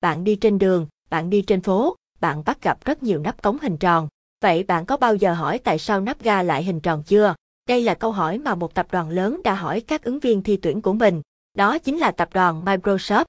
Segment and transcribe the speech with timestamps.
[0.00, 3.58] Bạn đi trên đường, bạn đi trên phố, bạn bắt gặp rất nhiều nắp cống
[3.62, 4.08] hình tròn.
[4.42, 7.34] Vậy bạn có bao giờ hỏi tại sao nắp ga lại hình tròn chưa?
[7.68, 10.56] Đây là câu hỏi mà một tập đoàn lớn đã hỏi các ứng viên thi
[10.56, 11.22] tuyển của mình.
[11.54, 13.24] Đó chính là tập đoàn Microsoft.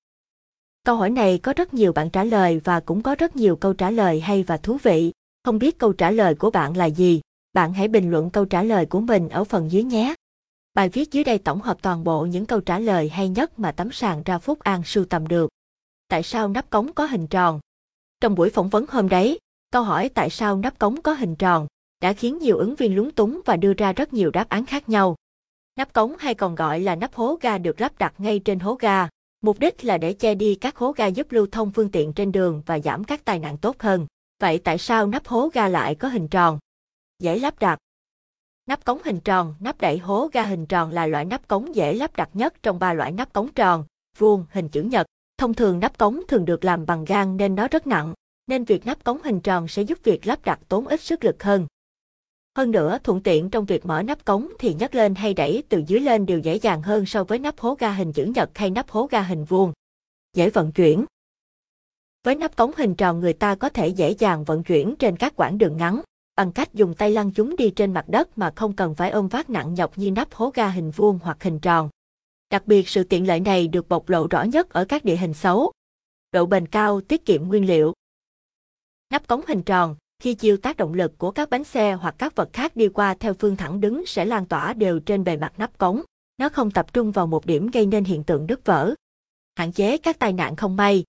[0.84, 3.74] Câu hỏi này có rất nhiều bạn trả lời và cũng có rất nhiều câu
[3.74, 5.12] trả lời hay và thú vị.
[5.44, 7.22] Không biết câu trả lời của bạn là gì?
[7.54, 10.16] Bạn hãy bình luận câu trả lời của mình ở phần dưới nhé.
[10.74, 13.72] Bài viết dưới đây tổng hợp toàn bộ những câu trả lời hay nhất mà
[13.72, 15.50] tấm sàn ra Phúc An sưu tầm được.
[16.10, 17.60] Tại sao nắp cống có hình tròn?
[18.22, 19.40] Trong buổi phỏng vấn hôm đấy,
[19.72, 21.68] câu hỏi tại sao nắp cống có hình tròn
[22.02, 24.90] đã khiến nhiều ứng viên lúng túng và đưa ra rất nhiều đáp án khác
[24.90, 25.16] nhau.
[25.76, 28.76] Nắp cống hay còn gọi là nắp hố ga được lắp đặt ngay trên hố
[28.76, 29.08] ga,
[29.42, 32.32] mục đích là để che đi các hố ga giúp lưu thông phương tiện trên
[32.32, 34.08] đường và giảm các tai nạn tốt hơn.
[34.40, 36.60] Vậy tại sao nắp hố ga lại có hình tròn?
[37.20, 37.80] Dễ lắp đặt.
[38.66, 41.94] Nắp cống hình tròn, nắp đậy hố ga hình tròn là loại nắp cống dễ
[41.94, 43.86] lắp đặt nhất trong ba loại nắp cống tròn,
[44.18, 45.08] vuông, hình chữ nhật.
[45.40, 48.14] Thông thường nắp cống thường được làm bằng gan nên nó rất nặng,
[48.48, 51.44] nên việc nắp cống hình tròn sẽ giúp việc lắp đặt tốn ít sức lực
[51.44, 51.68] hơn.
[52.58, 55.84] Hơn nữa, thuận tiện trong việc mở nắp cống thì nhấc lên hay đẩy từ
[55.88, 58.70] dưới lên đều dễ dàng hơn so với nắp hố ga hình chữ nhật hay
[58.70, 59.74] nắp hố ga hình vuông.
[60.36, 61.06] Dễ vận chuyển.
[62.24, 65.34] Với nắp cống hình tròn người ta có thể dễ dàng vận chuyển trên các
[65.36, 66.02] quãng đường ngắn,
[66.36, 69.28] bằng cách dùng tay lăn chúng đi trên mặt đất mà không cần phải ôm
[69.28, 71.90] vác nặng nhọc như nắp hố ga hình vuông hoặc hình tròn.
[72.50, 75.34] Đặc biệt sự tiện lợi này được bộc lộ rõ nhất ở các địa hình
[75.34, 75.72] xấu.
[76.32, 77.94] Độ bền cao, tiết kiệm nguyên liệu.
[79.10, 82.36] Nắp cống hình tròn, khi chiêu tác động lực của các bánh xe hoặc các
[82.36, 85.54] vật khác đi qua theo phương thẳng đứng sẽ lan tỏa đều trên bề mặt
[85.58, 86.02] nắp cống.
[86.38, 88.94] Nó không tập trung vào một điểm gây nên hiện tượng đứt vỡ.
[89.56, 91.04] Hạn chế các tai nạn không may.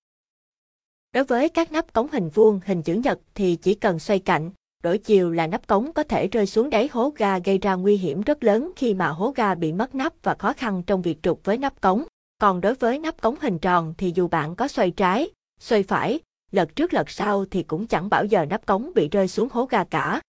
[1.13, 4.51] Đối với các nắp cống hình vuông, hình chữ nhật thì chỉ cần xoay cạnh,
[4.81, 7.97] đổi chiều là nắp cống có thể rơi xuống đáy hố ga gây ra nguy
[7.97, 11.23] hiểm rất lớn khi mà hố ga bị mất nắp và khó khăn trong việc
[11.23, 12.03] trục với nắp cống.
[12.39, 16.19] Còn đối với nắp cống hình tròn thì dù bạn có xoay trái, xoay phải,
[16.51, 19.65] lật trước lật sau thì cũng chẳng bao giờ nắp cống bị rơi xuống hố
[19.65, 20.21] ga cả.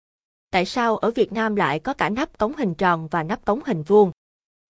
[0.51, 3.59] Tại sao ở Việt Nam lại có cả nắp cống hình tròn và nắp cống
[3.65, 4.11] hình vuông?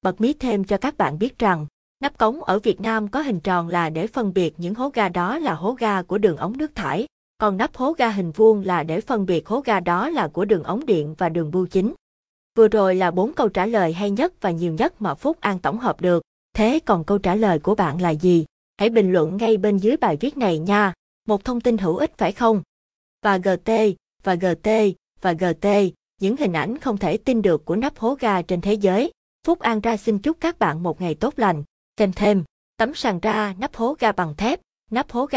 [0.02, 1.66] Bật mí thêm cho các bạn biết rằng,
[2.00, 5.10] nắp cống ở Việt Nam có hình tròn là để phân biệt những hố ga
[5.10, 7.08] đó là hố ga của đường ống nước thải,
[7.42, 10.46] còn nắp hố ga hình vuông là để phân biệt hố ga đó là của
[10.46, 11.94] đường ống điện và đường bưu chính.
[12.58, 15.60] Vừa rồi là bốn câu trả lời hay nhất và nhiều nhất mà Phúc An
[15.60, 16.24] tổng hợp được.
[16.54, 18.46] Thế còn câu trả lời của bạn là gì?
[18.78, 20.94] Hãy bình luận ngay bên dưới bài viết này nha.
[21.28, 22.62] Một thông tin hữu ích phải không?
[23.24, 23.72] Và GT,
[24.24, 24.70] và GT,
[25.22, 25.68] và GT,
[26.22, 29.12] những hình ảnh không thể tin được của nắp hố ga trên thế giới.
[29.48, 31.64] Phúc An ra xin chúc các bạn một ngày tốt lành.
[31.98, 32.44] Thêm thêm,
[32.78, 34.60] tấm sàn ra nắp hố ga bằng thép,
[34.92, 35.30] nắp hố ga